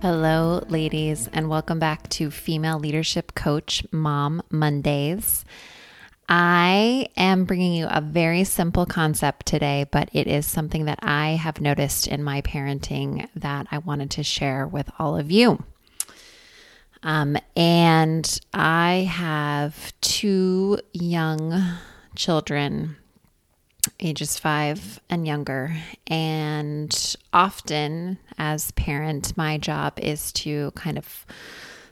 Hello, 0.00 0.64
ladies, 0.68 1.28
and 1.32 1.48
welcome 1.48 1.80
back 1.80 2.08
to 2.10 2.30
Female 2.30 2.78
Leadership 2.78 3.34
Coach 3.34 3.84
Mom 3.90 4.40
Mondays. 4.48 5.44
I 6.28 7.08
am 7.16 7.44
bringing 7.44 7.72
you 7.72 7.88
a 7.90 8.00
very 8.00 8.44
simple 8.44 8.86
concept 8.86 9.46
today, 9.46 9.86
but 9.90 10.08
it 10.12 10.28
is 10.28 10.46
something 10.46 10.84
that 10.84 11.00
I 11.02 11.30
have 11.30 11.60
noticed 11.60 12.06
in 12.06 12.22
my 12.22 12.42
parenting 12.42 13.28
that 13.34 13.66
I 13.72 13.78
wanted 13.78 14.12
to 14.12 14.22
share 14.22 14.68
with 14.68 14.88
all 15.00 15.16
of 15.16 15.32
you. 15.32 15.64
Um, 17.02 17.36
and 17.56 18.40
I 18.54 19.08
have 19.10 19.92
two 20.00 20.78
young 20.92 21.60
children, 22.14 22.98
ages 24.00 24.38
five 24.38 25.00
and 25.10 25.26
younger. 25.26 25.76
And 26.06 27.16
often, 27.32 28.18
as 28.38 28.70
parent, 28.72 29.36
my 29.36 29.58
job 29.58 29.98
is 29.98 30.32
to 30.32 30.70
kind 30.72 30.98
of 30.98 31.26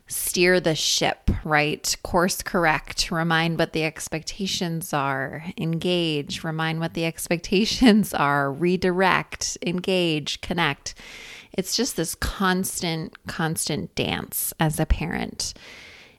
steer 0.09 0.61
the 0.61 0.75
ship, 0.75 1.31
right? 1.45 1.97
Course 2.03 2.43
correct, 2.43 3.11
remind 3.11 3.59
what 3.59 3.73
the 3.73 3.85
expectations 3.85 4.93
are, 4.93 5.45
engage, 5.59 6.45
remind 6.45 6.79
what 6.81 6.95
the 6.95 7.05
expectations 7.05 8.15
are, 8.15 8.53
redirect, 8.53 9.59
engage, 9.67 10.41
connect. 10.41 10.95
It's 11.53 11.77
just 11.77 11.97
this 11.97 12.15
constant, 12.15 13.27
constant 13.27 13.95
dance 13.95 14.53
as 14.61 14.79
a 14.79 14.87
parent. 14.87 15.55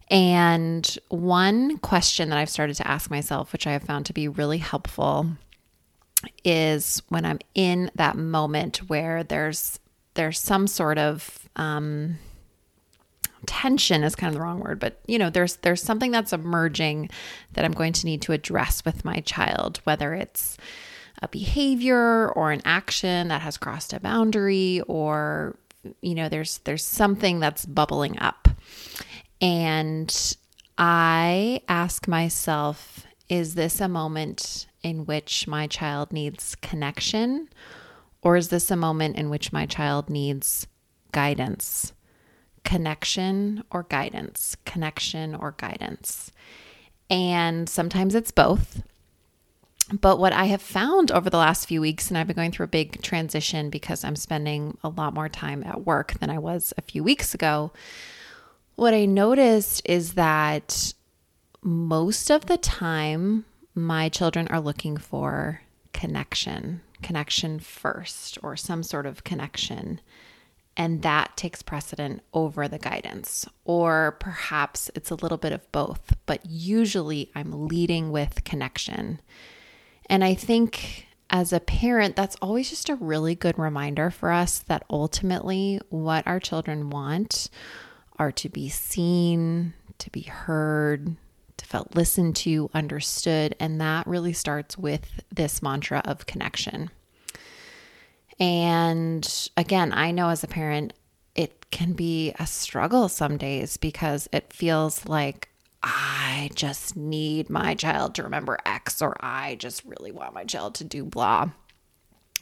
And 0.09 0.97
one 1.09 1.77
question 1.77 2.29
that 2.29 2.37
I've 2.37 2.49
started 2.49 2.75
to 2.77 2.87
ask 2.87 3.09
myself, 3.09 3.51
which 3.51 3.67
I 3.67 3.71
have 3.71 3.83
found 3.83 4.05
to 4.07 4.13
be 4.13 4.27
really 4.27 4.57
helpful, 4.57 5.27
is 6.43 7.01
when 7.09 7.25
I'm 7.25 7.39
in 7.53 7.91
that 7.95 8.15
moment 8.15 8.77
where 8.89 9.23
there's 9.23 9.79
there's 10.13 10.39
some 10.39 10.65
sort 10.67 10.97
of 10.97 11.47
um, 11.55 12.17
tension 13.45 14.03
is 14.03 14.15
kind 14.15 14.29
of 14.29 14.35
the 14.35 14.41
wrong 14.41 14.59
word, 14.59 14.79
but 14.79 14.99
you 15.07 15.19
know, 15.19 15.29
there's 15.29 15.57
there's 15.57 15.81
something 15.81 16.11
that's 16.11 16.33
emerging 16.33 17.09
that 17.53 17.65
I'm 17.65 17.73
going 17.73 17.93
to 17.93 18.05
need 18.05 18.21
to 18.23 18.33
address 18.33 18.83
with 18.85 19.05
my 19.05 19.19
child, 19.21 19.79
whether 19.83 20.13
it's 20.13 20.57
a 21.21 21.27
behavior 21.27 22.29
or 22.29 22.51
an 22.51 22.61
action 22.65 23.29
that 23.29 23.41
has 23.41 23.57
crossed 23.57 23.93
a 23.93 23.99
boundary 23.99 24.81
or 24.87 25.55
you 26.01 26.15
know, 26.15 26.29
there's 26.29 26.59
there's 26.59 26.83
something 26.83 27.39
that's 27.39 27.65
bubbling 27.65 28.19
up. 28.19 28.49
And 29.41 30.35
I 30.77 31.61
ask 31.67 32.07
myself, 32.07 33.05
is 33.29 33.55
this 33.55 33.79
a 33.81 33.87
moment 33.87 34.67
in 34.87 35.05
which 35.05 35.47
my 35.47 35.67
child 35.67 36.11
needs 36.11 36.55
connection 36.55 37.49
or 38.21 38.35
is 38.35 38.49
this 38.49 38.71
a 38.71 38.75
moment 38.75 39.15
in 39.15 39.29
which 39.29 39.53
my 39.53 39.65
child 39.65 40.09
needs 40.09 40.67
guidance? 41.11 41.93
connection 42.67 43.63
or 43.71 43.83
guidance, 43.83 44.57
connection 44.65 45.33
or 45.33 45.53
guidance. 45.53 46.33
And 47.09 47.69
sometimes 47.69 48.13
it's 48.13 48.31
both. 48.31 48.83
But 50.01 50.19
what 50.19 50.33
I 50.33 50.45
have 50.45 50.61
found 50.61 51.09
over 51.09 51.29
the 51.29 51.37
last 51.37 51.65
few 51.65 51.79
weeks, 51.79 52.09
and 52.09 52.17
I've 52.17 52.27
been 52.27 52.35
going 52.35 52.51
through 52.51 52.65
a 52.65 52.67
big 52.67 53.01
transition 53.01 53.69
because 53.69 54.03
I'm 54.03 54.17
spending 54.17 54.77
a 54.83 54.89
lot 54.89 55.13
more 55.13 55.29
time 55.29 55.63
at 55.63 55.85
work 55.85 56.19
than 56.19 56.29
I 56.29 56.39
was 56.39 56.73
a 56.77 56.81
few 56.81 57.05
weeks 57.05 57.33
ago. 57.33 57.71
What 58.75 58.93
I 58.93 59.05
noticed 59.05 59.81
is 59.85 60.15
that 60.15 60.93
most 61.61 62.29
of 62.29 62.47
the 62.47 62.57
time, 62.57 63.45
my 63.77 64.09
children 64.09 64.47
are 64.49 64.59
looking 64.59 64.97
for 64.97 65.61
connection, 65.93 66.81
connection 67.01 67.59
first, 67.59 68.37
or 68.43 68.57
some 68.57 68.83
sort 68.83 69.05
of 69.05 69.23
connection 69.23 70.01
and 70.77 71.01
that 71.01 71.35
takes 71.35 71.63
precedent 71.63 72.21
over 72.33 72.67
the 72.67 72.77
guidance. 72.77 73.47
Or 73.65 74.15
perhaps 74.19 74.91
it's 74.93 75.09
a 75.09 75.15
little 75.15 75.39
bit 75.39 75.51
of 75.51 75.69
both, 75.71 76.15
but 76.27 76.45
usually 76.45 77.31
I'm 77.33 77.67
leading 77.67 78.11
with 78.11 78.43
connection. 78.43 79.19
And 80.07 80.23
I 80.23 80.35
think 80.35 81.07
as 81.31 81.51
a 81.51 81.59
parent, 81.59 82.15
that's 82.15 82.37
always 82.43 82.69
just 82.69 82.89
a 82.89 82.95
really 82.95 83.33
good 83.33 83.57
reminder 83.57 84.11
for 84.11 84.31
us 84.31 84.59
that 84.59 84.85
ultimately 84.89 85.81
what 85.89 86.25
our 86.27 86.39
children 86.39 86.91
want 86.91 87.49
are 88.19 88.31
to 88.33 88.47
be 88.47 88.69
seen, 88.69 89.73
to 89.97 90.11
be 90.11 90.21
heard, 90.21 91.15
feel 91.65 91.87
listened 91.93 92.35
to, 92.37 92.69
understood. 92.73 93.55
And 93.59 93.79
that 93.81 94.07
really 94.07 94.33
starts 94.33 94.77
with 94.77 95.21
this 95.33 95.61
mantra 95.61 96.01
of 96.05 96.25
connection. 96.25 96.89
And 98.39 99.49
again, 99.57 99.91
I 99.93 100.11
know 100.11 100.29
as 100.29 100.43
a 100.43 100.47
parent, 100.47 100.93
it 101.35 101.69
can 101.71 101.93
be 101.93 102.33
a 102.39 102.47
struggle 102.47 103.09
some 103.09 103.37
days 103.37 103.77
because 103.77 104.27
it 104.31 104.53
feels 104.53 105.07
like 105.07 105.49
I 105.83 106.49
just 106.55 106.95
need 106.95 107.49
my 107.49 107.75
child 107.75 108.15
to 108.15 108.23
remember 108.23 108.57
X 108.65 109.01
or 109.01 109.15
I 109.19 109.55
just 109.55 109.83
really 109.85 110.11
want 110.11 110.33
my 110.33 110.43
child 110.43 110.75
to 110.75 110.83
do 110.83 111.05
blah. 111.05 111.49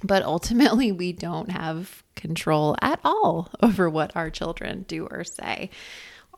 But 0.03 0.23
ultimately, 0.23 0.91
we 0.91 1.13
don't 1.13 1.51
have 1.51 2.03
control 2.15 2.75
at 2.81 2.99
all 3.03 3.49
over 3.61 3.89
what 3.89 4.15
our 4.15 4.29
children 4.29 4.85
do 4.87 5.07
or 5.07 5.23
say. 5.23 5.69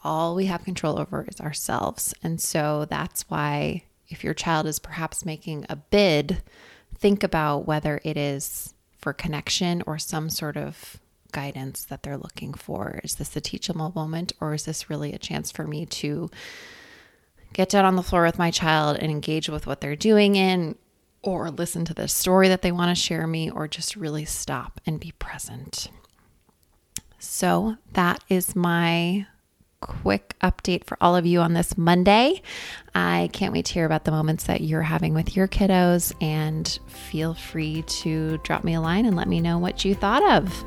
All 0.07 0.35
we 0.35 0.45
have 0.45 0.63
control 0.63 0.97
over 0.97 1.25
is 1.27 1.41
ourselves. 1.41 2.13
And 2.23 2.39
so 2.39 2.85
that's 2.89 3.23
why, 3.29 3.83
if 4.07 4.23
your 4.23 4.33
child 4.33 4.65
is 4.65 4.79
perhaps 4.79 5.25
making 5.25 5.65
a 5.67 5.75
bid, 5.75 6.41
think 6.95 7.23
about 7.23 7.67
whether 7.67 7.99
it 8.05 8.15
is 8.15 8.73
for 8.97 9.11
connection 9.11 9.83
or 9.85 9.97
some 9.97 10.29
sort 10.29 10.55
of 10.55 11.01
guidance 11.33 11.83
that 11.83 12.03
they're 12.03 12.17
looking 12.17 12.53
for. 12.53 13.01
Is 13.03 13.15
this 13.15 13.35
a 13.35 13.41
teachable 13.41 13.91
moment 13.93 14.31
or 14.39 14.53
is 14.53 14.63
this 14.63 14.89
really 14.89 15.11
a 15.11 15.17
chance 15.19 15.51
for 15.51 15.67
me 15.67 15.85
to 15.85 16.31
get 17.51 17.67
down 17.67 17.83
on 17.83 17.97
the 17.97 18.01
floor 18.01 18.23
with 18.23 18.39
my 18.39 18.49
child 18.49 18.97
and 19.01 19.11
engage 19.11 19.49
with 19.49 19.67
what 19.67 19.81
they're 19.81 19.97
doing 19.97 20.37
in 20.37 20.77
or 21.21 21.51
listen 21.51 21.83
to 21.83 21.93
the 21.93 22.07
story 22.07 22.47
that 22.47 22.61
they 22.61 22.71
want 22.71 22.95
to 22.95 22.95
share 22.95 23.27
me 23.27 23.49
or 23.49 23.67
just 23.67 23.97
really 23.97 24.23
stop 24.23 24.79
and 24.85 25.01
be 25.01 25.11
present. 25.19 25.89
So 27.19 27.75
that 27.91 28.23
is 28.29 28.55
my 28.55 29.27
quick 29.81 30.35
update 30.41 30.83
for 30.85 30.97
all 31.01 31.15
of 31.15 31.25
you 31.25 31.39
on 31.39 31.53
this 31.53 31.77
Monday. 31.77 32.41
I 32.95 33.29
can't 33.33 33.53
wait 33.53 33.65
to 33.65 33.73
hear 33.73 33.85
about 33.85 34.05
the 34.05 34.11
moments 34.11 34.45
that 34.45 34.61
you're 34.61 34.81
having 34.81 35.13
with 35.13 35.35
your 35.35 35.47
kiddos 35.47 36.13
and 36.21 36.67
feel 36.87 37.33
free 37.33 37.83
to 37.83 38.37
drop 38.39 38.63
me 38.63 38.73
a 38.73 38.81
line 38.81 39.05
and 39.05 39.15
let 39.15 39.27
me 39.27 39.39
know 39.39 39.59
what 39.59 39.85
you 39.85 39.93
thought 39.93 40.23
of. 40.35 40.63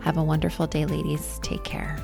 Have 0.00 0.16
a 0.16 0.24
wonderful 0.24 0.66
day, 0.66 0.84
ladies. 0.86 1.40
Take 1.42 1.64
care. 1.64 2.02